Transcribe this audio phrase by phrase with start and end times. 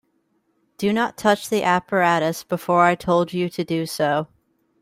[0.79, 4.29] Do not touch the apparatus before I told you to do so.